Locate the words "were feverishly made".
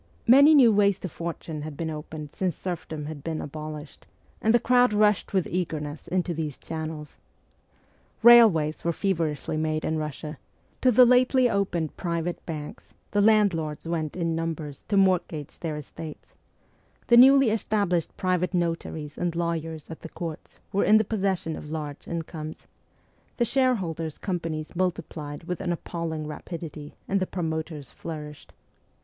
8.83-9.85